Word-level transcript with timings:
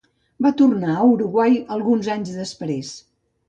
Va 0.45 0.51
tornar 0.61 0.95
a 0.95 1.05
Uruguay 1.11 1.61
alguns 1.77 2.11
anys 2.17 2.35
després. 2.41 2.95